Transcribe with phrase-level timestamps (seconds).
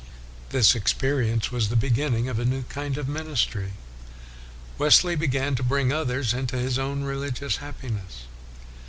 [0.49, 3.73] 1 This experience was the beginning of a new kind of ministry.
[4.79, 8.23] Wesley began to bring others into his own religious happi ness.